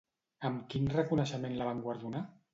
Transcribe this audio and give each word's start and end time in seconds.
Amb 0.49 0.63
quin 0.73 0.89
reconeixement 0.95 1.55
la 1.61 1.69
van 1.71 1.87
guardonar? 1.87 2.25